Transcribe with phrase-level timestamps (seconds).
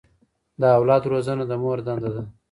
[0.61, 2.23] د اولاد روزنه د مور دنده ده.